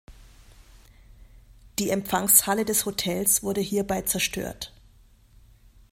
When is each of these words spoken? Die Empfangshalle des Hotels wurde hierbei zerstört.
Die 1.77 1.91
Empfangshalle 1.91 2.65
des 2.65 2.87
Hotels 2.87 3.43
wurde 3.43 3.61
hierbei 3.61 4.01
zerstört. 4.01 4.73